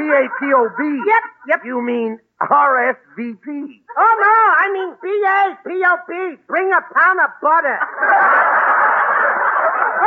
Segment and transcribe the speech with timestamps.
[0.08, 0.80] A P O B.
[1.12, 1.60] Yep, yep.
[1.60, 3.48] You mean R S V P?
[3.52, 6.40] Oh, no, I mean B-A-P-O-B.
[6.48, 7.76] Bring a pound of butter.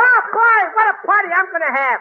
[0.02, 2.00] oh, boy, what a party I'm going to have.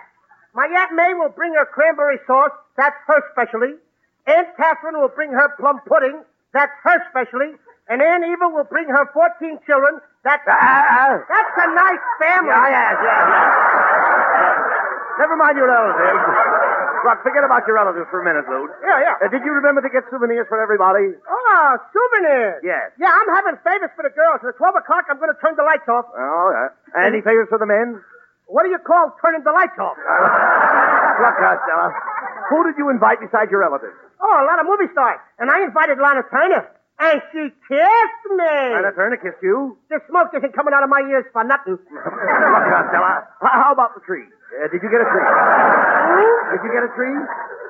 [0.57, 2.55] My Aunt May will bring her cranberry sauce.
[2.77, 3.77] That's her specialty.
[4.25, 6.23] Aunt Catherine will bring her plum pudding.
[6.53, 7.61] That's her specialty.
[7.91, 9.99] And Aunt Eva will bring her 14 children.
[10.23, 12.47] That's, Ah, that's a nice family.
[12.55, 15.19] Yeah, yeah, yeah, yeah.
[15.19, 16.23] Never mind your relatives.
[17.03, 18.71] Look, forget about your relatives for a minute, Lou.
[18.79, 19.15] Yeah, yeah.
[19.19, 21.11] Uh, did you remember to get souvenirs for everybody?
[21.27, 22.63] Oh, souvenirs.
[22.63, 22.95] Yes.
[22.95, 24.39] Yeah, I'm having favors for the girls.
[24.47, 26.07] At 12 o'clock, I'm going to turn the lights off.
[26.15, 27.03] Oh, yeah.
[27.03, 27.99] Any favors for the men?
[28.47, 29.99] What do you call turning the lights off?
[31.23, 31.91] Look, Costello,
[32.47, 33.99] who did you invite besides your relatives?
[34.23, 35.19] Oh, a lot of movie stars.
[35.43, 36.63] And I invited Lana Turner.
[36.99, 38.57] And she kissed me.
[38.77, 39.77] Lana Turner kiss you.
[39.89, 41.75] The smoke isn't coming out of my ears for nothing.
[41.89, 44.23] Look, Costello, how about the tree?
[44.53, 45.25] Uh, did you get a tree?
[46.53, 47.17] Did you get a tree?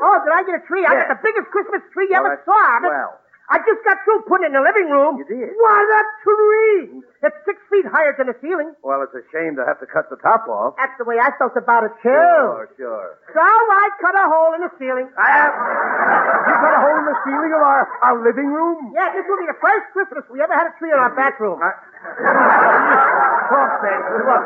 [0.03, 0.83] Oh, did I get a tree?
[0.83, 2.51] I got the biggest Christmas tree you Well, ever saw.
[2.51, 3.12] I, swell.
[3.53, 5.22] I just got through putting it in the living room.
[5.22, 5.53] You did?
[5.62, 7.06] What a tree!
[7.22, 8.74] It's six feet higher than the ceiling.
[8.81, 10.74] Well, it's a shame to have to cut the top off.
[10.81, 12.09] That's the way I felt about it, too.
[12.09, 13.08] Sure, sure.
[13.30, 15.06] So I cut a hole in the ceiling.
[15.22, 15.53] I have.
[15.53, 18.90] You cut a hole in the ceiling of our, our living room?
[18.90, 21.62] Yeah, this will be the first Christmas we ever had a tree in our bathroom.
[23.53, 24.06] Talk sense.
[24.18, 24.46] Look.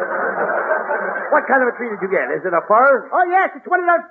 [1.31, 2.28] What kind of a tree did you get?
[2.35, 3.07] Is it a fir?
[3.16, 4.03] Oh, yes, it's one of those.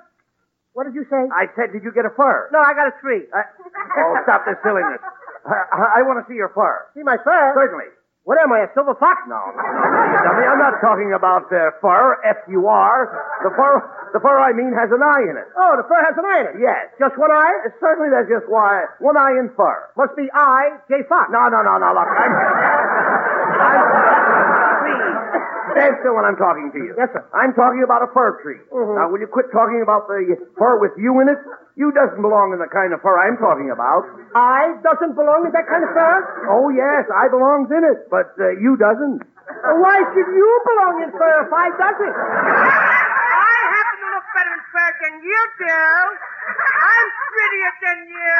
[0.77, 1.17] What did you say?
[1.33, 2.53] I said, did you get a fur?
[2.53, 3.25] No, I got a tree.
[3.33, 3.49] I...
[3.97, 5.01] Oh, stop this silliness.
[5.41, 6.85] I, I want to see your fur.
[6.93, 7.57] See my fur?
[7.57, 7.89] Certainly.
[8.29, 9.25] What am I, a silver fox?
[9.25, 10.45] No, no, no, dummy.
[10.45, 12.93] I'm not talking about uh, fur, F-U-R.
[13.41, 13.73] The fur,
[14.13, 15.49] the fur I mean has an eye in it.
[15.57, 16.55] Oh, the fur has an eye in it.
[16.61, 16.93] Yes.
[17.01, 17.57] Just one eye?
[17.65, 19.89] Uh, Certainly there's just one, one eye in fur.
[19.97, 21.01] Must be I, J.
[21.09, 21.33] Fox.
[21.33, 22.05] No, no, no, no, look.
[22.05, 22.31] I'm...
[23.65, 24.16] I'm...
[25.77, 26.97] Stand still when I'm talking to you.
[26.97, 27.21] Yes, sir.
[27.37, 28.57] I'm talking about a fir tree.
[28.73, 28.97] Mhm.
[28.97, 30.25] Now, will you quit talking about the
[30.57, 31.37] fur with you in it?
[31.77, 34.01] You doesn't belong in the kind of fur I'm talking about.
[34.33, 36.17] I doesn't belong in that kind of fur?
[36.49, 39.21] Oh, yes, I belongs in it, but uh, you doesn't.
[39.77, 42.15] Why should you belong in fur if I doesn't?
[42.17, 44.27] I happen to look
[44.77, 45.73] fur than you do.
[45.73, 48.37] I'm prettier than you.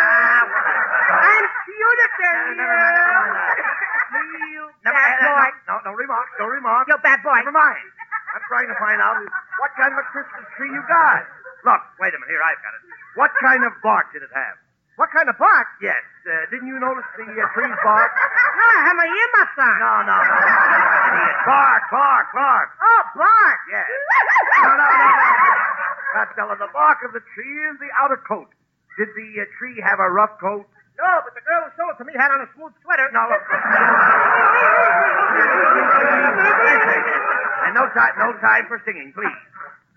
[1.10, 2.78] I'm cuter than you.
[4.38, 5.50] You bad boy.
[5.68, 6.88] No, no remarks, no remarks.
[6.88, 7.42] You bad boy.
[7.42, 7.90] Never mind.
[8.38, 9.18] I'm trying to find out
[9.58, 11.26] what kind of a Christmas tree you got.
[11.66, 12.30] Look, wait a minute.
[12.30, 12.84] Here, I've got it.
[13.18, 14.62] What kind of bark did it have?
[14.98, 15.70] What kind of bark?
[15.78, 16.02] Yes.
[16.26, 18.12] Uh, didn't you notice the uh, tree's bark?
[18.18, 19.76] No, I have my earmuffs on.
[19.78, 20.38] No, no, no.
[20.42, 21.38] Idiot.
[21.46, 22.70] Bark, bark, bark.
[22.82, 23.60] Oh, bark.
[23.70, 23.86] Yes.
[24.66, 25.10] No, no, no, no.
[26.18, 28.50] Costello, the bark of the tree is the outer coat.
[28.98, 30.66] Did the uh, tree have a rough coat?
[30.98, 33.06] No, but the girl who sold it to me had on a smooth sweater.
[33.14, 33.46] No, look.
[37.70, 39.38] and no time, no time for singing, please.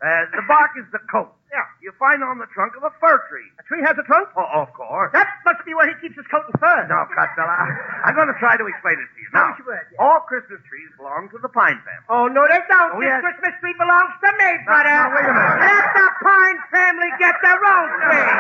[0.05, 1.33] Uh, the bark is the coat.
[1.51, 1.67] Yeah.
[1.83, 3.51] You find on the trunk of a fir tree.
[3.59, 4.31] A tree has a trunk?
[4.39, 5.11] Oh, of course.
[5.11, 6.87] That must be where he keeps his coat and fur.
[6.87, 7.51] No, Costello,
[8.07, 9.29] I'm going to try to explain it to you.
[9.35, 12.07] Now, you would, all Christmas trees belong to the pine family.
[12.07, 12.95] Oh, no, they don't.
[12.95, 13.19] Oh, this yes.
[13.27, 14.95] Christmas tree belongs to me, brother.
[14.95, 15.59] no, wait a minute.
[15.67, 18.31] Let the Pine family get their own tree.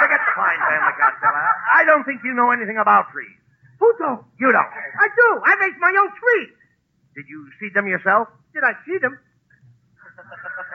[0.00, 1.44] Forget the pine family, Costello.
[1.76, 3.36] I don't think you know anything about trees.
[3.80, 4.24] Who don't?
[4.40, 4.72] You don't.
[4.72, 5.28] I do.
[5.44, 6.54] I raise my own trees.
[7.14, 8.28] Did you see them yourself?
[8.54, 9.18] Did I see them?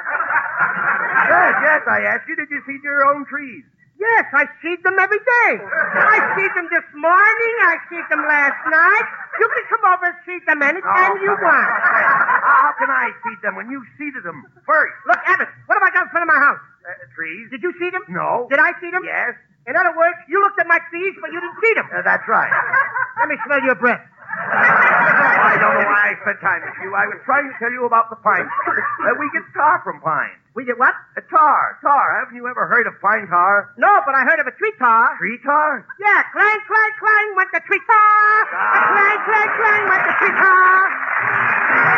[1.29, 3.63] Yes, yes, I asked you, did you see your own trees?
[3.99, 5.51] Yes, I seed them every day.
[5.63, 7.53] I seed them this morning.
[7.71, 9.07] I seed them last night.
[9.39, 11.69] You can come over and seed them anytime you want.
[11.71, 14.95] How can I seed them when you seeded them first?
[15.07, 16.59] Look, Abbott, what have I got in front of my house?
[16.83, 17.47] Uh, trees?
[17.53, 18.03] Did you see them?
[18.11, 18.49] No.
[18.51, 19.07] Did I see them?
[19.07, 19.39] Yes.
[19.71, 21.87] In other words, you looked at my trees, but you didn't see them.
[21.87, 22.51] Uh, that's right.
[23.23, 24.03] Let me smell your breath.
[24.35, 26.91] I don't know why I spent time with you.
[26.91, 28.43] I was trying to tell you about the pine.
[28.67, 30.35] Uh, we get tar from pine.
[30.55, 30.93] We did what?
[31.17, 32.19] A tar, tar.
[32.21, 33.73] Haven't you ever heard of pine tar?
[33.77, 35.17] No, but I heard of a tree tar.
[35.17, 35.81] Tree tar?
[35.99, 38.37] Yeah, clang, clang, clang went the tree tar.
[38.53, 38.93] Ah.
[38.93, 41.93] Clang, clang, clang went the tree tar.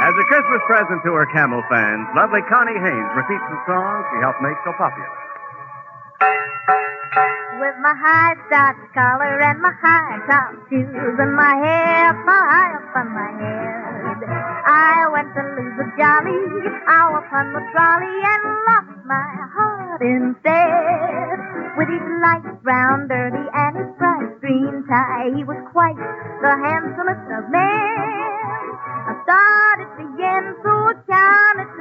[0.00, 4.16] As a Christmas present to her camel fans, lovely Connie Haynes repeats the song she
[4.24, 5.12] helped make so popular.
[7.58, 12.70] With my high starch collar and my high top shoes and my hair up high
[12.78, 14.18] up on my head,
[14.62, 16.38] I went to lose a jolly
[16.86, 19.26] hour upon the trolley and lost my
[19.58, 21.34] heart instead.
[21.74, 27.26] With his light brown dirty and his bright green tie, he was quite the handsomest
[27.26, 28.62] of men.
[29.02, 31.77] I started to yen, so I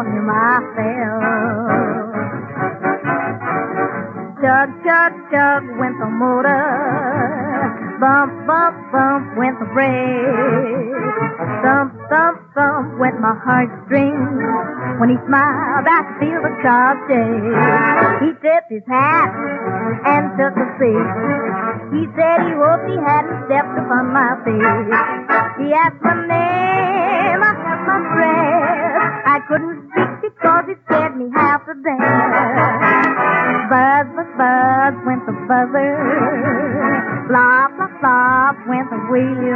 [0.00, 1.20] saw him, I fell.
[4.40, 6.64] Chug, chug, chug went the motor.
[8.00, 10.96] Bump, bump, bump went the brake.
[11.62, 14.40] Thump, thump, thump went my heartstrings.
[14.98, 18.24] When he smiled, I could feel the car shake.
[18.24, 19.28] He tipped his hat
[20.08, 21.08] and took a seat.
[21.92, 24.64] He said he hoped he hadn't stepped upon my feet.
[25.60, 28.59] He asked my name, I held my breath.
[29.30, 32.02] I couldn't speak because it scared me half to death.
[33.70, 35.94] Buzz, buzz, buzz went the buzzer.
[37.30, 39.54] Flop, flop, flop went the wheel.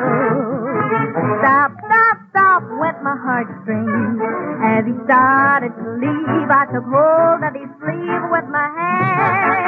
[1.42, 4.22] Stop, stop, stop went my heartstrings.
[4.62, 9.63] As he started to leave, I took hold of his sleeve with my hand.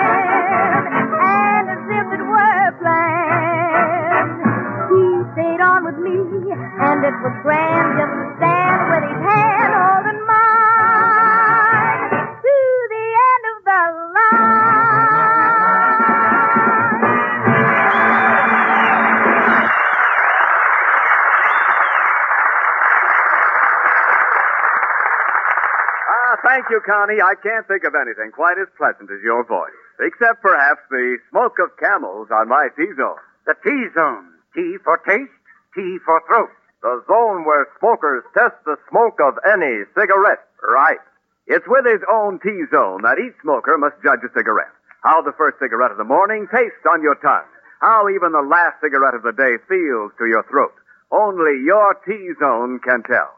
[26.57, 27.21] Thank you, Connie.
[27.21, 29.77] I can't think of anything quite as pleasant as your voice.
[30.01, 33.21] Except perhaps the smoke of camels on my T-zone.
[33.45, 34.33] The T-zone.
[34.57, 35.37] T for taste,
[35.77, 36.49] T for throat.
[36.81, 40.49] The zone where smokers test the smoke of any cigarette.
[40.65, 41.01] Right.
[41.47, 44.73] It's with his own T-zone that each smoker must judge a cigarette.
[45.05, 47.45] How the first cigarette of the morning tastes on your tongue.
[47.85, 50.73] How even the last cigarette of the day feels to your throat.
[51.13, 53.36] Only your T-zone can tell.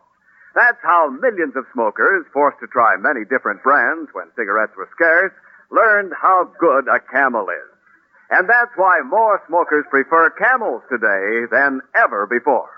[0.58, 5.30] That's how millions of smokers, forced to try many different brands when cigarettes were scarce,
[5.70, 7.70] learned how good a camel is.
[8.30, 12.68] And that's why more smokers prefer camels today than ever before.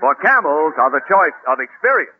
[0.00, 2.16] For camels are the choice of experience.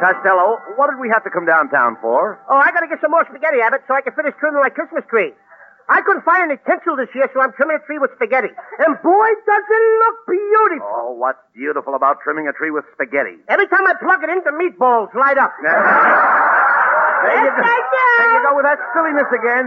[0.00, 2.38] Costello, what did we have to come downtown for?
[2.50, 5.04] Oh, I gotta get some more spaghetti, Abbott, so I can finish trimming my Christmas
[5.08, 5.32] tree.
[5.88, 8.48] I couldn't find any tinsel this year, so I'm trimming a tree with spaghetti.
[8.80, 10.88] And boy, does it look beautiful.
[10.88, 13.36] Oh, what's beautiful about trimming a tree with spaghetti?
[13.52, 15.52] Every time I plug it in, the meatballs light up.
[17.24, 17.62] There you go.
[17.64, 17.80] I.
[18.20, 19.66] There you go with that silliness again.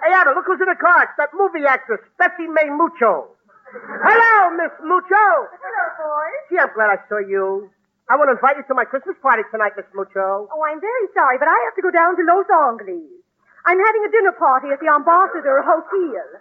[0.00, 1.04] Hey, Abbott, look who's in the car.
[1.04, 3.28] It's that movie actress, Bessie May Mucho.
[3.72, 5.24] Hello, Miss Mucho.
[5.48, 6.40] Hello, boys.
[6.52, 7.72] Gee, I'm glad I saw you.
[8.12, 10.44] I want to invite you to my Christmas party tonight, Miss Mucho.
[10.52, 13.08] Oh, I'm very sorry, but I have to go down to Los Angeles.
[13.64, 16.28] I'm having a dinner party at the Ambassador Hotel.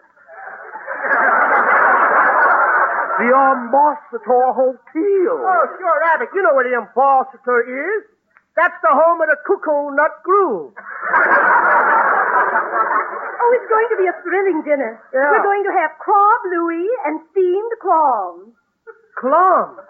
[3.22, 5.36] The Ambassador Hotel.
[5.38, 6.30] Oh, sure, Abbott.
[6.34, 8.08] You know where the ambassador is.
[8.56, 10.74] That's the home of the cuckoo nut groove.
[13.22, 15.02] Oh, it's going to be a thrilling dinner.
[15.14, 15.32] Yeah.
[15.32, 18.54] We're going to have crab louis and steamed clams.
[19.20, 19.78] Clams?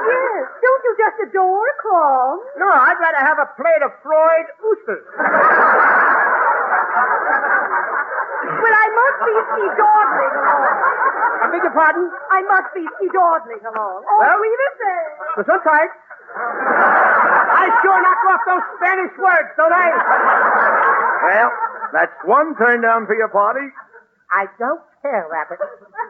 [0.00, 0.42] Yes.
[0.64, 2.42] Don't you just adore clams?
[2.56, 5.04] No, I'd rather have a plate of fried oysters.
[8.50, 10.72] Well, I must be ski-dawdling along.
[11.40, 12.04] I beg your pardon?
[12.10, 13.98] I must be ski-dawdling along.
[14.08, 15.10] Oh, Well- we the same.
[15.36, 15.92] So sometimes.
[16.32, 19.86] I sure knock off those Spanish words, don't I?
[21.22, 21.50] Well,
[21.92, 23.66] that's one turn down for your party.
[24.30, 25.58] I don't care, Abbott.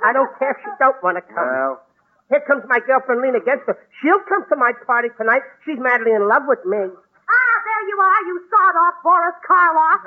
[0.05, 1.49] I don't care if she don't want to come.
[1.49, 1.81] Well,
[2.29, 3.75] Here comes my girlfriend Lena Genster.
[4.01, 5.43] She'll come to my party tonight.
[5.65, 6.79] She's madly in love with me.
[6.79, 10.03] Ah, there you are, you sawed-off Boris Karloff.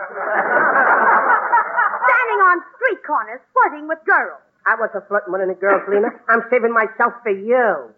[2.03, 4.39] Standing on street corners, flirting with girls.
[4.65, 6.09] I wasn't flirting with any girls, Lena.
[6.29, 7.91] I'm saving myself for you.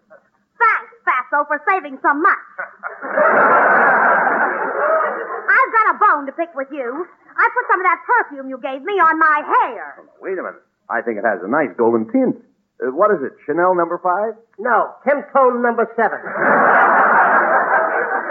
[0.58, 2.38] Thanks, Fatso, for saving so much.
[5.96, 7.06] I've got a bone to pick with you.
[7.36, 10.04] I put some of that perfume you gave me on my hair.
[10.20, 10.60] wait a minute.
[10.88, 12.36] I think it has a nice golden tint.
[12.80, 13.32] Uh, what is it?
[13.46, 14.34] Chanel number five?
[14.58, 16.20] No, Temtone number seven.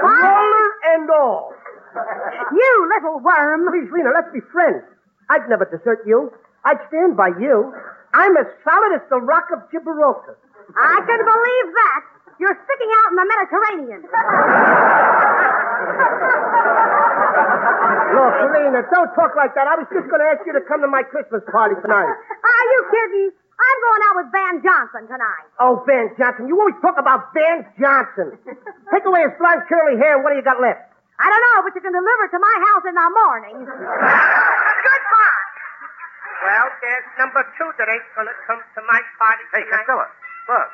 [0.05, 1.53] Roller and all.
[2.53, 3.65] You little worm.
[3.73, 4.83] Please, Lena, let's be friends.
[5.29, 6.31] I'd never desert you.
[6.63, 7.73] I'd stand by you.
[8.13, 10.37] I'm as solid as the rock of Gibraltar.
[10.77, 12.03] I can believe that.
[12.37, 14.03] You're sticking out in the Mediterranean.
[17.35, 19.67] Look, Lena, don't talk like that.
[19.67, 22.07] I was just going to ask you to come to my Christmas party tonight.
[22.55, 23.29] Are you kidding?
[23.55, 25.47] I'm going out with Van Johnson tonight.
[25.63, 26.47] Oh, Van Johnson.
[26.51, 28.35] You always talk about Van Johnson.
[28.91, 30.91] Take away his blonde curly hair, and what do you got left?
[31.15, 33.55] I don't know, but you can deliver it to my house in the morning.
[34.83, 35.43] Goodbye.
[36.43, 39.87] Well, there's number two that ain't going to come to my party Hey, tonight.
[39.87, 40.07] Costello,
[40.51, 40.69] look.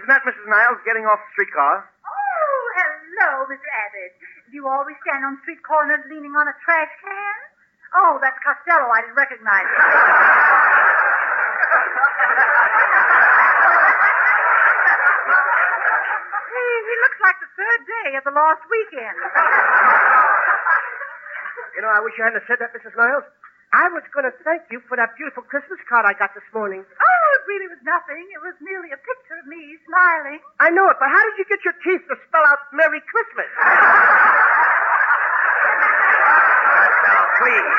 [0.00, 0.48] Isn't that Mrs.
[0.48, 1.84] Niles getting off the streetcar?
[1.86, 3.68] Oh, hello, Mr.
[3.68, 4.12] Abbott.
[4.54, 7.38] Do you always stand on street corners leaning on a trash can?
[7.90, 8.86] Oh, that's Costello.
[8.86, 9.82] I didn't recognize him.
[16.54, 19.18] he, he looks like the third day of the last weekend.
[21.74, 22.94] You know, I wish you hadn't said that, Mrs.
[22.94, 23.26] Niles.
[23.74, 26.86] I was going to thank you for that beautiful Christmas card I got this morning.
[26.86, 27.13] Oh,
[27.46, 28.24] really was nothing.
[28.32, 30.40] It was merely a picture of me smiling.
[30.60, 33.50] I know it, but how did you get your teeth to spell out Merry Christmas?
[36.74, 37.74] Costello, please.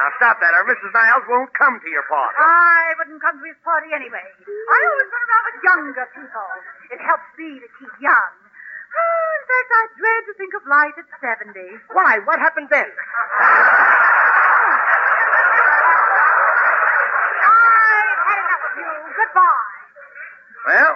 [0.00, 0.92] Now stop that, or Mrs.
[0.96, 2.36] Niles won't come to your party.
[2.40, 4.24] I wouldn't come to his party anyway.
[4.24, 6.48] I always run around with younger people.
[6.88, 8.32] It helps me to keep young.
[8.90, 11.52] Oh, in fact, I dread to think of life at 70.
[11.92, 12.18] Why?
[12.24, 12.88] What happened then?
[17.46, 19.09] I've had enough of you.
[19.20, 19.68] Goodbye.
[20.64, 20.92] Well,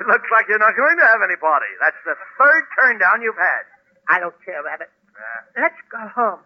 [0.00, 1.68] it looks like you're not going to have any party.
[1.84, 3.64] That's the third turn down you've had.
[4.08, 4.88] I don't care, Abbott.
[5.12, 5.60] Uh.
[5.60, 6.40] Let's go home.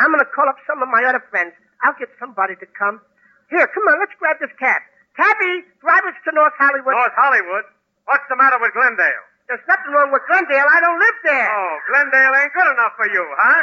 [0.00, 1.56] I'm going to call up some of my other friends.
[1.80, 3.00] I'll get somebody to come.
[3.48, 4.80] Here, come on, let's grab this cab.
[5.16, 6.92] Cabby, drive us to North Hollywood.
[6.92, 7.64] North Hollywood?
[8.04, 9.24] What's the matter with Glendale?
[9.46, 10.66] There's nothing wrong with Glendale.
[10.66, 11.48] I don't live there.
[11.52, 13.62] Oh, Glendale ain't good enough for you, huh?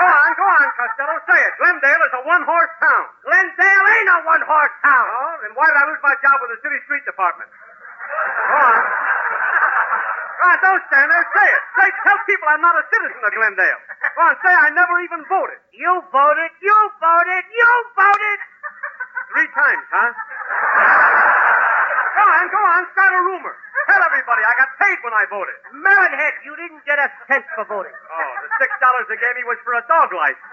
[0.00, 1.16] Go on, go on, Costello.
[1.28, 1.52] Say it.
[1.60, 3.04] Glendale is a one-horse town.
[3.20, 5.04] Glendale ain't a one-horse town.
[5.12, 7.52] Oh, then why did I lose my job with the city street department?
[7.52, 8.80] Go on.
[10.40, 11.26] Go on, don't stand there.
[11.36, 11.62] Say it.
[11.76, 13.80] Say, tell people I'm not a citizen of Glendale.
[14.16, 15.60] Go on, say I never even voted.
[15.76, 16.50] You voted.
[16.64, 17.44] You voted.
[17.52, 18.38] You voted.
[19.36, 21.29] Three times, huh?
[22.20, 22.82] Go on, go on.
[22.92, 23.54] Start a rumor.
[23.88, 25.56] Tell everybody I got paid when I voted.
[25.72, 27.96] Melonhead, you didn't get a cent for voting.
[27.96, 30.44] Oh, the six dollars they gave me was for a dog license.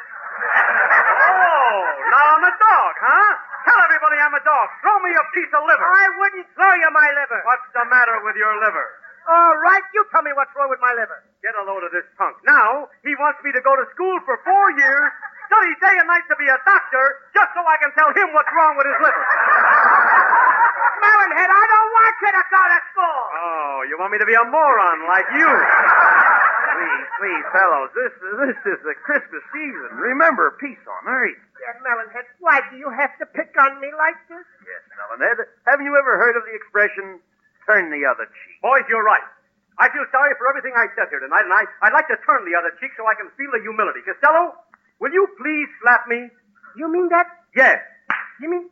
[0.48, 1.76] Oh,
[2.08, 3.32] now I'm a dog, huh?
[3.68, 4.66] Tell everybody I'm a dog.
[4.80, 5.84] Throw me a piece of liver.
[5.84, 7.44] I wouldn't throw you my liver.
[7.44, 8.88] What's the matter with your liver?
[9.28, 11.20] All right, you tell me what's wrong with my liver.
[11.44, 12.40] Get a load of this punk.
[12.48, 15.12] Now, he wants me to go to school for four years,
[15.52, 17.06] study day and night to be a doctor,
[17.36, 19.24] just so I can tell him what's wrong with his liver.
[21.01, 23.22] Melonhead, I don't want you to go to school.
[23.38, 25.50] Oh, you want me to be a moron like you?
[26.77, 29.98] Please, please, fellows, this, this is the Christmas season.
[29.98, 31.34] Remember, peace on earth.
[31.58, 34.46] Yeah, Melonhead, why do you have to pick on me like this?
[34.62, 35.42] Yes, Melonhead.
[35.66, 37.18] Haven't you ever heard of the expression,
[37.66, 38.62] turn the other cheek?
[38.62, 39.25] Boys, you're right.
[39.82, 42.46] I feel sorry for everything I said here tonight, and I, I'd like to turn
[42.46, 44.06] the other cheek so I can feel the humility.
[44.06, 44.54] Costello,
[45.01, 46.30] will you please slap me?
[46.77, 47.25] You mean that?
[47.58, 47.82] Yes.
[48.38, 48.70] You mean?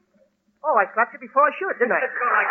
[0.65, 2.01] Oh, I slapped you before I should, didn't I?
[2.01, 2.49] Let's go like.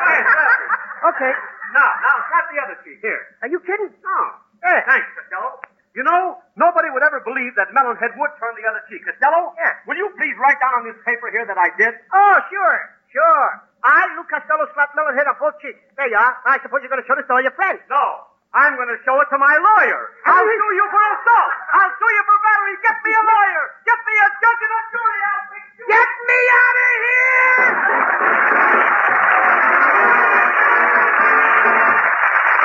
[1.18, 1.32] Okay.
[1.74, 3.02] Now, now, slap the other cheek.
[3.02, 3.20] Here.
[3.42, 3.90] Are you kidding?
[3.90, 4.18] No.
[4.62, 4.80] Hey.
[4.86, 5.58] Thanks, Costello.
[5.98, 9.02] You know, nobody would ever believe that Melonhead would turn the other cheek.
[9.02, 9.50] Costello?
[9.58, 9.82] Yeah.
[9.90, 11.94] Will you please write down on this paper here that I did?
[12.14, 12.78] Oh, sure,
[13.10, 13.46] sure.
[13.82, 15.78] I, Lou Costello, slapped Melonhead on both cheeks.
[15.98, 16.38] There you are.
[16.46, 17.82] I suppose you're going to show this to all your friends.
[17.90, 18.23] No.
[18.54, 20.02] I'm going to show it to my lawyer.
[20.30, 21.52] I'll sue you for assault.
[21.74, 22.74] I'll sue you for battery.
[22.86, 23.64] Get me a lawyer.
[23.82, 25.20] Get me a judge and a jury.
[25.26, 25.84] I'll fix you.
[25.90, 28.74] Get me out of here!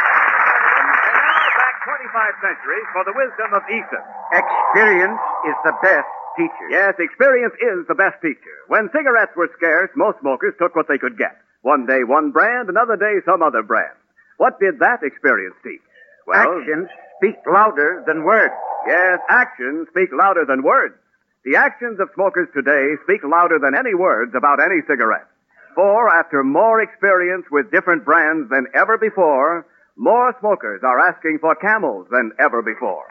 [0.09, 4.05] Now back 25 centuries for the wisdom of Aesop.
[4.33, 6.65] Experience is the best teacher.
[6.69, 8.55] Yes, experience is the best teacher.
[8.69, 11.35] When cigarettes were scarce, most smokers took what they could get.
[11.61, 13.98] One day one brand, another day some other brand.
[14.39, 15.83] What did that experience teach?
[16.25, 16.87] Well, Actions
[17.19, 18.55] speak louder than words.
[18.87, 20.95] yes, actions speak louder than words.
[21.43, 25.27] The actions of smokers today speak louder than any words about any cigarette.
[25.75, 29.65] For after more experience with different brands than ever before,
[29.97, 33.07] more smokers are asking for camels than ever before.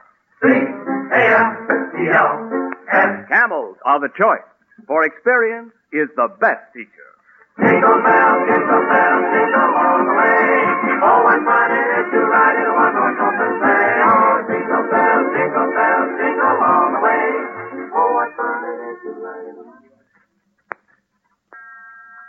[3.29, 4.49] Camels are the choice,
[4.87, 7.09] for experience is the best teacher.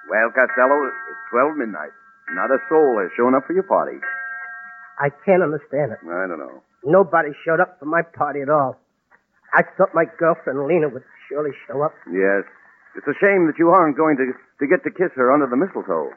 [0.10, 1.94] Well, Costello, it's 12 midnight.
[2.34, 3.98] Not a soul has shown up for your party.
[5.02, 6.00] I can't understand it.
[6.06, 6.62] I don't know.
[6.86, 8.78] Nobody showed up for my party at all.
[9.54, 11.94] I thought my girlfriend Lena would surely show up.
[12.12, 12.46] Yes.
[12.98, 15.58] It's a shame that you aren't going to, to get to kiss her under the
[15.58, 16.10] mistletoe.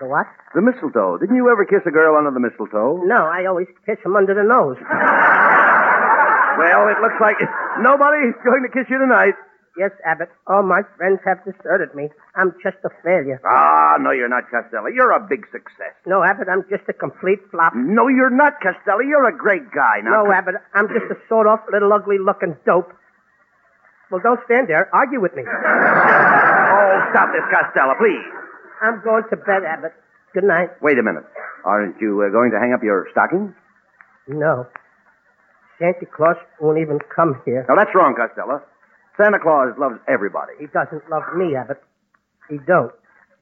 [0.00, 0.26] The what?
[0.54, 1.18] The mistletoe.
[1.18, 3.02] Didn't you ever kiss a girl under the mistletoe?
[3.06, 4.76] No, I always kiss them under the nose.
[6.54, 7.34] Well, it looks like
[7.82, 9.34] nobody's going to kiss you tonight.
[9.76, 10.30] Yes, Abbott.
[10.46, 12.10] All my friends have deserted me.
[12.36, 13.40] I'm just a failure.
[13.44, 14.86] Ah, no, you're not, Costello.
[14.86, 15.98] You're a big success.
[16.06, 17.72] No, Abbott, I'm just a complete flop.
[17.74, 19.00] No, you're not, Costello.
[19.02, 19.98] You're a great guy.
[20.04, 22.92] Now, No, Abbott, I'm just a sort off little ugly looking dope.
[24.12, 24.88] Well, don't stand there.
[24.94, 25.42] Argue with me.
[26.74, 28.22] Oh, stop this, Costello, please.
[28.84, 29.92] I'm going to bed, Abbott.
[30.34, 30.68] Good night.
[30.82, 31.24] Wait a minute.
[31.64, 33.54] Aren't you uh, going to hang up your stocking?
[34.28, 34.66] No.
[35.78, 37.64] Santa Claus won't even come here.
[37.68, 38.60] Now, that's wrong, Costello.
[39.16, 40.52] Santa Claus loves everybody.
[40.60, 41.80] He doesn't love me, Abbott.
[42.50, 42.92] He don't.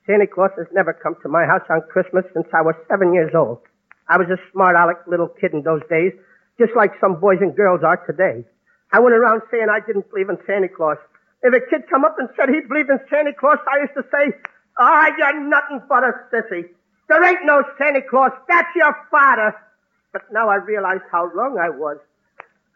[0.06, 3.32] Santa Claus has never come to my house on Christmas since I was seven years
[3.34, 3.58] old.
[4.08, 6.12] I was a smart aleck little kid in those days,
[6.58, 8.44] just like some boys and girls are today.
[8.92, 10.98] I went around saying I didn't believe in Santa Claus.
[11.42, 14.04] If a kid come up and said he believed in Santa Claus, I used to
[14.12, 14.36] say,
[14.78, 16.68] Ah, you're nothing but a sissy.
[17.08, 18.32] There ain't no Santa Claus.
[18.48, 19.54] That's your father.
[20.12, 21.98] But now I realize how wrong I was.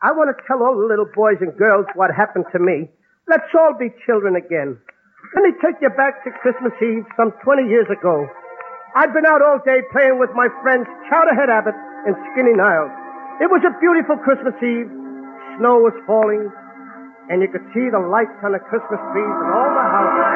[0.03, 2.89] I want to tell all the little boys and girls what happened to me.
[3.29, 4.77] Let's all be children again.
[5.35, 8.29] Let me take you back to Christmas Eve some 20 years ago.
[8.95, 11.75] I'd been out all day playing with my friends Chowderhead Abbott
[12.07, 12.93] and Skinny Niles.
[13.41, 14.89] It was a beautiful Christmas Eve.
[15.59, 16.49] Snow was falling,
[17.29, 20.36] and you could see the lights on the Christmas trees in all the houses.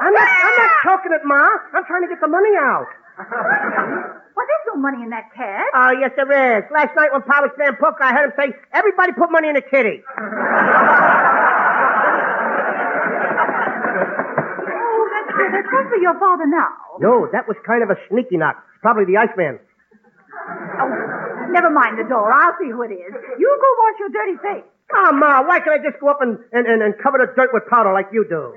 [0.01, 1.41] I'm not, I'm not choking it, Ma.
[1.73, 2.87] I'm trying to get the money out.
[4.37, 5.65] Well, there's no money in that cat.
[5.73, 6.63] Oh, yes, there is.
[6.69, 9.55] Last night when Pa was playing poker, I heard him say, everybody put money in
[9.55, 10.03] the kitty.
[14.69, 15.49] Oh, that's good.
[15.53, 16.69] That's good for your father now.
[16.99, 18.57] No, that was kind of a sneaky knock.
[18.73, 19.59] It's probably the Iceman.
[20.77, 20.89] Oh,
[21.49, 22.31] never mind the door.
[22.31, 23.13] I'll see who it is.
[23.39, 24.69] You go wash your dirty face.
[24.93, 27.49] Oh, Ma, why can't I just go up and, and, and, and cover the dirt
[27.51, 28.55] with powder like you do?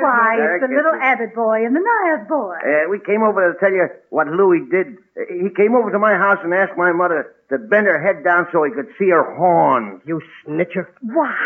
[0.00, 2.56] Why, it's the little Abbott boy and the Niles boy.
[2.58, 4.98] Uh, we came over to tell you what Louis did.
[5.16, 8.24] Uh, he came over to my house and asked my mother to bend her head
[8.24, 10.02] down so he could see her horns.
[10.06, 10.86] You snitcher.
[11.02, 11.36] Why?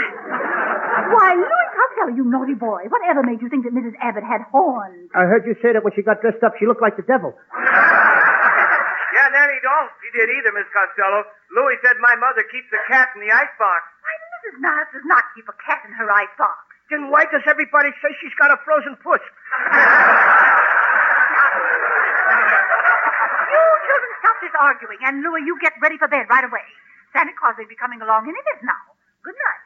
[1.12, 2.84] Why, Louis Costello, you naughty boy.
[2.88, 3.94] Whatever made you think that Mrs.
[4.00, 5.10] Abbott had horns?
[5.14, 7.34] I heard you say that when she got dressed up, she looked like the devil.
[9.58, 9.90] Nanny don't.
[10.02, 11.26] She did either, Miss Costello.
[11.50, 13.82] Louis said my mother keeps a cat in the icebox.
[14.06, 14.54] Why, Mrs.
[14.62, 16.62] Niles does not keep a cat in her icebox.
[16.90, 19.18] Then why does everybody say she's got a frozen puss?
[23.48, 26.66] You children stop this arguing, and Louis, you get ready for bed right away.
[27.16, 28.84] Santa Claus may be coming along any minute now.
[29.24, 29.64] Good night.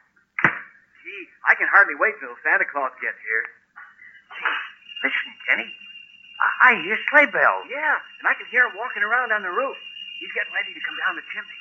[1.03, 3.43] Gee, I can hardly wait till Santa Claus gets here.
[4.31, 4.59] Gee,
[5.03, 5.67] listen, Jenny.
[6.43, 7.65] I, hear sleigh bells.
[7.71, 9.77] Yeah, and I can hear him walking around on the roof.
[10.19, 11.59] He's getting ready to come down the chimney.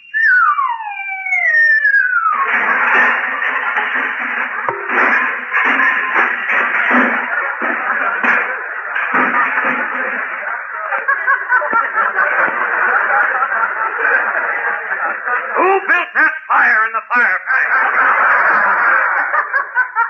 [15.58, 17.70] Who built that fire in the fireplace?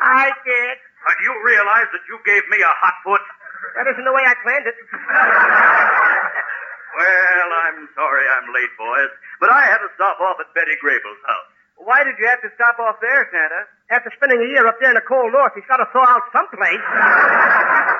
[0.02, 0.76] I did.
[1.02, 3.20] Uh, you realize that you gave me a hot foot?
[3.76, 4.76] That isn't the way I planned it.
[6.92, 9.08] Well, I'm sorry I'm late, boys,
[9.40, 11.48] but I had to stop off at Betty Grable's house.
[11.80, 13.64] Why did you have to stop off there, Santa?
[13.88, 16.20] After spending a year up there in the cold north, he's got to thaw out
[16.36, 16.84] someplace.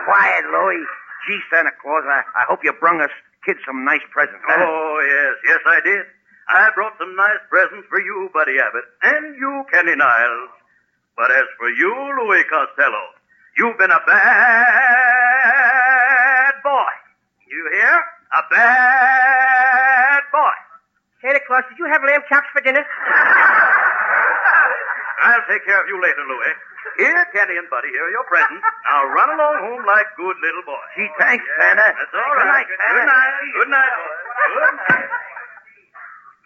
[0.05, 0.85] Quiet, Louie.
[1.25, 3.11] Gee, Santa Claus, I, I hope you brung us
[3.49, 4.45] kids some nice presents.
[4.45, 4.61] huh?
[4.61, 6.05] Oh, yes, yes, I did.
[6.53, 10.53] I brought some nice presents for you, Buddy Abbott, and you, Kenny Niles.
[11.17, 13.05] But as for you, Louis Costello,
[13.57, 15.22] you've been a bad
[16.63, 16.91] boy.
[17.49, 17.95] You hear?
[18.33, 20.55] A bad boy.
[21.21, 22.83] Santa Claus, did you have lamb chops for dinner?
[25.23, 26.55] I'll take care of you later, Louis.
[26.99, 28.59] Here, Kenny and Buddy, here are your presents.
[28.85, 30.91] Now run along home like good little boys.
[30.99, 31.89] Gee, thanks, Santa.
[31.95, 32.67] That's all Good right.
[32.67, 33.01] night, Santa.
[33.01, 33.33] Good night.
[33.55, 33.93] Good night.
[33.97, 35.09] Good night.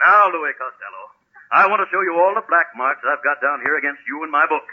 [0.05, 1.05] Now, Louis Costello,
[1.57, 4.23] I want to show you all the black marks I've got down here against you
[4.23, 4.67] in my book.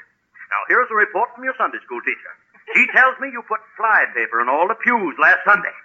[0.51, 2.33] Now, here's a report from your Sunday school teacher.
[2.71, 5.75] She tells me you put flypaper in all the pews last Sunday.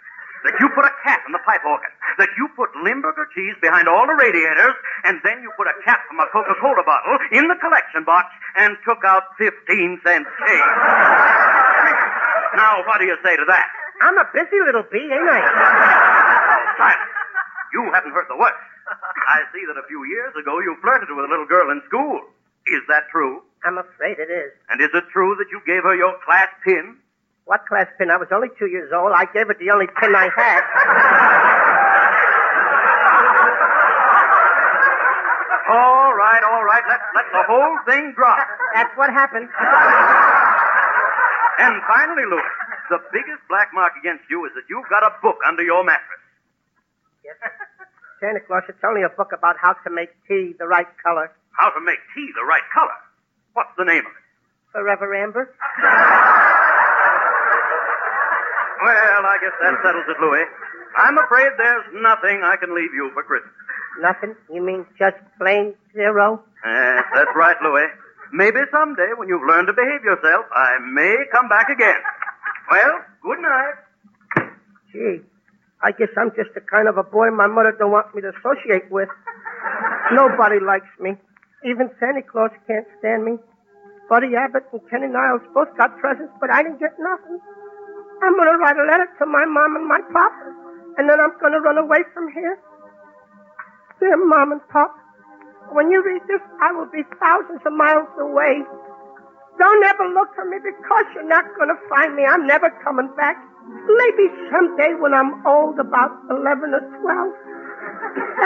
[0.46, 1.90] That you put a cat in the pipe organ.
[2.22, 4.78] That you put Limburger cheese behind all the radiators.
[5.02, 8.78] And then you put a cap from a Coca-Cola bottle in the collection box and
[8.86, 9.50] took out 15
[10.06, 10.74] cents change.
[12.54, 13.66] now, what do you say to that?
[13.98, 15.42] I'm a busy little bee, ain't I?
[16.78, 17.14] Silence.
[17.74, 18.62] You haven't heard the worst.
[18.88, 22.22] I see that a few years ago you flirted with a little girl in school.
[22.70, 23.42] Is that true?
[23.64, 24.52] I'm afraid it is.
[24.70, 26.96] And is it true that you gave her your class pin?
[27.44, 28.10] What class pin?
[28.10, 29.12] I was only two years old.
[29.14, 30.62] I gave it the only pin I had.
[35.68, 36.80] All right, all right.
[36.88, 38.40] Let, let the whole thing drop.
[38.72, 39.52] That's what happened.
[41.60, 42.52] And finally, Louis,
[42.88, 46.24] the biggest black mark against you is that you've got a book under your mattress.
[47.22, 47.36] Yes.
[48.20, 51.30] Santa Claus, it's only a book about how to make tea the right color.
[51.52, 52.96] How to make tea the right color.
[53.54, 54.24] What's the name of it?
[54.72, 55.54] Forever Amber.
[58.78, 60.46] Well, I guess that settles it, Louis.
[60.96, 63.50] I'm afraid there's nothing I can leave you for Christmas.
[64.00, 64.36] Nothing?
[64.54, 66.42] You mean just plain zero?
[66.64, 67.90] Eh, that's right, Louis.
[68.32, 71.98] Maybe someday, when you've learned to behave yourself, I may come back again.
[72.70, 73.74] Well, good night.
[74.92, 75.20] Gee,
[75.82, 78.30] I guess I'm just the kind of a boy my mother don't want me to
[78.30, 79.08] associate with.
[80.12, 81.16] Nobody likes me.
[81.66, 83.34] Even Santa Claus can't stand me.
[84.08, 87.42] Buddy Abbott and Kenny Niles both got presents, but I didn't get nothing.
[88.22, 90.32] I'm gonna write a letter to my mom and my pop,
[90.96, 92.58] and then I'm gonna run away from here.
[94.00, 94.94] Dear Mom and Pop,
[95.74, 98.62] when you read this, I will be thousands of miles away.
[99.58, 102.24] Don't ever look for me because you're not gonna find me.
[102.24, 103.36] I'm never coming back.
[103.66, 107.34] Maybe someday when I'm old, about 11 or 12.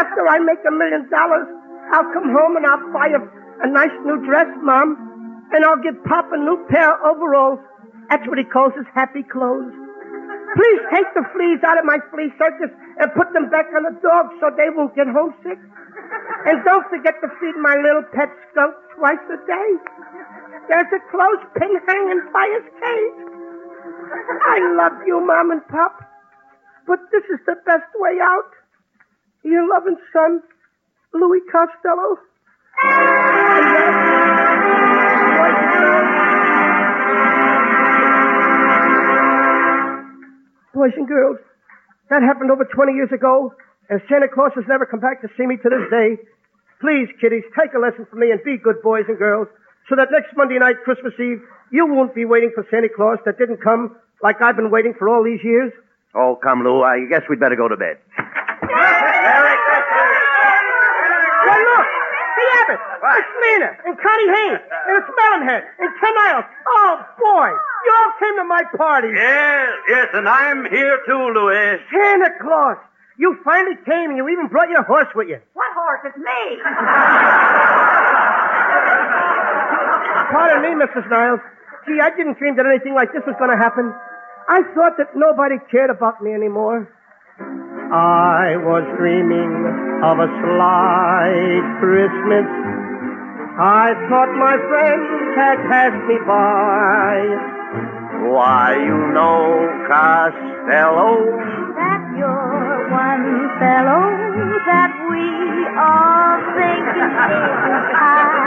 [0.01, 1.47] After I make a million dollars,
[1.93, 3.21] I'll come home and I'll buy a,
[3.65, 4.97] a nice new dress, Mom.
[5.53, 7.61] And I'll give Pop a new pair of overalls.
[8.09, 9.73] That's what he calls his happy clothes.
[10.57, 13.97] Please take the fleas out of my flea circus and put them back on the
[14.01, 15.61] dogs so they won't get homesick.
[16.45, 19.71] And don't forget to feed my little pet skunk twice a day.
[20.69, 23.19] There's a clothespin hanging by his cage.
[24.45, 26.01] I love you, Mom and Pop.
[26.87, 28.53] But this is the best way out.
[29.45, 30.43] Your loving son,
[31.15, 32.17] Louis Costello.
[34.33, 36.09] Boys and girls,
[40.75, 41.39] Boys and girls,
[42.11, 43.55] that happened over 20 years ago,
[43.91, 46.17] and Santa Claus has never come back to see me to this day.
[46.81, 49.49] Please, kiddies, take a lesson from me and be good boys and girls,
[49.89, 53.39] so that next Monday night, Christmas Eve, you won't be waiting for Santa Claus that
[53.39, 55.73] didn't come like I've been waiting for all these years.
[56.15, 56.83] Oh, come, Lou.
[56.83, 57.99] I guess we'd better go to bed.
[61.43, 61.87] Well, look!
[62.73, 63.21] The Abbott!
[63.21, 66.45] It's Lena and Connie Haynes and it's Melonhead and Ken Niles.
[66.67, 67.51] Oh, boy!
[67.53, 69.09] You all came to my party.
[69.13, 71.77] Yes, yes, and I'm here too, Louis.
[71.93, 72.79] Santa Claus!
[73.19, 75.39] You finally came and you even brought your horse with you.
[75.53, 76.01] What horse?
[76.09, 76.41] It's me.
[80.33, 81.05] Pardon me, Mrs.
[81.11, 81.41] Niles.
[81.85, 83.93] Gee, I didn't dream that anything like this was going to happen.
[84.49, 86.89] I thought that nobody cared about me anymore.
[87.93, 89.53] I was dreaming
[90.01, 92.49] of a slight Christmas.
[93.61, 97.21] I thought my friends had passed me by.
[98.33, 101.37] Why, you know, Costello.
[101.77, 104.09] That you're one fellow
[104.65, 105.29] that we
[105.77, 107.13] all think is
[107.93, 108.43] high.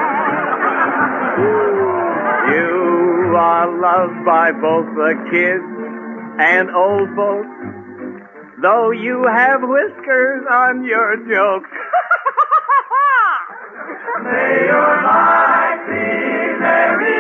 [2.50, 5.70] You are loved by both the kids
[6.40, 7.65] and old folks,
[8.62, 11.70] Though you have whiskers on your jokes.
[14.24, 17.15] May your life be merry.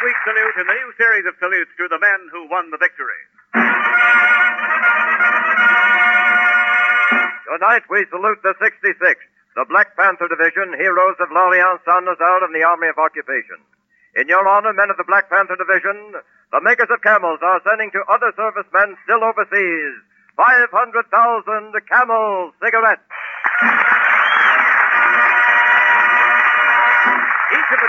[0.00, 3.20] Week's salute in the new series of salutes to the men who won the victory.
[7.44, 9.28] Tonight we salute the 66th,
[9.60, 13.60] the Black Panther Division, heroes of Lorient and Saint Nazaire and the Army of Occupation.
[14.16, 16.16] In your honor, men of the Black Panther Division,
[16.48, 20.00] the makers of camels are sending to other servicemen still overseas
[20.40, 23.04] 500,000 camel cigarettes.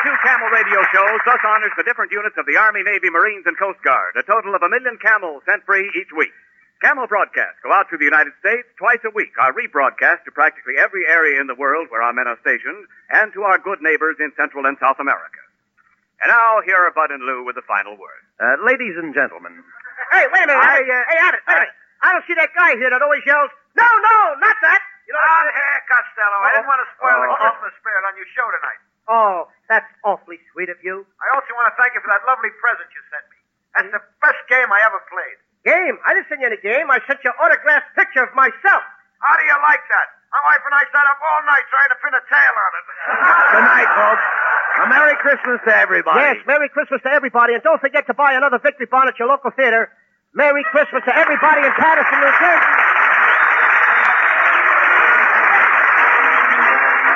[0.04, 3.58] Two Camel radio shows thus honors the different units of the Army, Navy, Marines, and
[3.58, 6.34] Coast Guard, a total of a million camels sent free each week.
[6.82, 10.82] Camel broadcasts go out to the United States twice a week, are rebroadcast to practically
[10.82, 14.18] every area in the world where our men are stationed, and to our good neighbors
[14.18, 15.42] in Central and South America.
[16.26, 18.22] And now, here are Bud and Lou with the final word.
[18.42, 19.62] Uh, ladies and gentlemen,
[20.10, 20.58] Hey, wait a minute.
[20.58, 21.78] I, uh, hey, Abbott, wait a minute.
[22.02, 24.82] I don't see that guy here that always yells, no, no, not that.
[25.06, 26.38] You know, Out here, Costello.
[26.42, 27.38] I didn't want to spoil the Oh.
[27.46, 28.82] Christmas spirit on your show tonight.
[29.10, 31.06] Oh, that's awfully sweet of you.
[31.22, 33.40] I also want to thank you for that lovely present you sent me.
[33.74, 35.38] That's the best game I ever played.
[35.64, 35.96] Game?
[36.04, 36.90] I didn't send you any game.
[36.90, 38.84] I sent you an autographed picture of myself.
[39.22, 40.08] How do you like that?
[40.34, 42.84] My wife and I sat up all night trying to pin a tail on it.
[43.54, 44.26] Good night, folks.
[44.82, 46.24] A Merry Christmas to everybody.
[46.24, 49.28] Yes, Merry Christmas to everybody, and don't forget to buy another Victory Bond at your
[49.28, 49.92] local theater.
[50.34, 52.72] Merry Christmas to everybody in Paterson, New Jersey.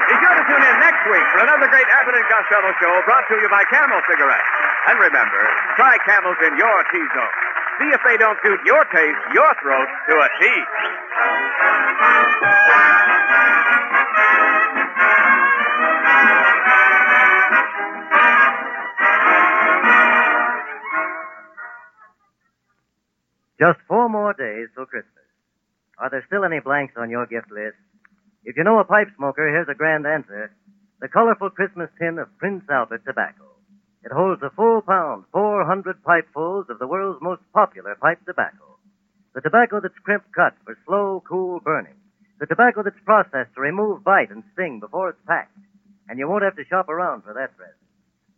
[0.06, 3.26] Be sure to tune in next week for another great Abbott and Costello show brought
[3.30, 4.50] to you by Camel Cigarettes.
[4.90, 5.42] And remember,
[5.76, 7.36] try Camels in your T-zone.
[7.80, 10.46] See if they don't suit your taste, your throat, to a T.
[23.60, 25.12] Just four more days till Christmas.
[25.98, 27.78] Are there still any blanks on your gift list?
[28.44, 30.52] If you know a pipe smoker, here's a grand answer.
[31.06, 33.46] The colorful Christmas tin of Prince Albert tobacco.
[34.04, 38.80] It holds a full pound, 400 pipefuls of the world's most popular pipe tobacco.
[39.36, 41.94] The tobacco that's crimp cut for slow, cool burning.
[42.40, 45.56] The tobacco that's processed to remove bite and sting before it's packed.
[46.10, 47.78] And you won't have to shop around for that present.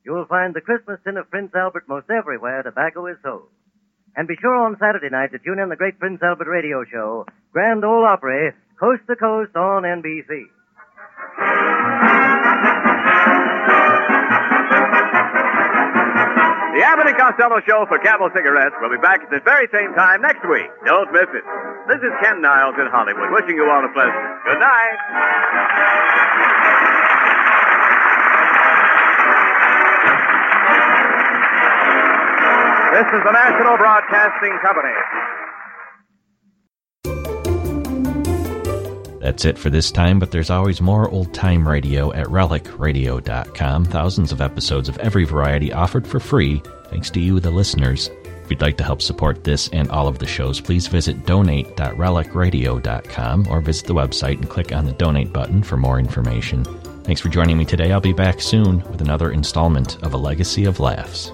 [0.04, 3.48] You'll find the Christmas tin of Prince Albert most everywhere tobacco is sold.
[4.18, 7.28] And be sure on Saturday night to tune in the great Prince Albert radio show,
[7.54, 10.52] Grand Ole Opry, coast to coast on NBC.
[16.78, 19.94] The Abbott and Costello show for Camel Cigarettes will be back at the very same
[19.98, 20.70] time next week.
[20.86, 21.46] Don't miss it.
[21.90, 24.14] This is Ken Niles in Hollywood, wishing you all a pleasant
[24.46, 24.98] good night.
[32.94, 34.94] This is the National Broadcasting Company.
[39.28, 43.84] That's it for this time, but there's always more old time radio at relicradio.com.
[43.84, 48.10] Thousands of episodes of every variety offered for free, thanks to you, the listeners.
[48.24, 53.48] If you'd like to help support this and all of the shows, please visit donate.relicradio.com
[53.50, 56.64] or visit the website and click on the donate button for more information.
[57.04, 57.92] Thanks for joining me today.
[57.92, 61.34] I'll be back soon with another installment of A Legacy of Laughs.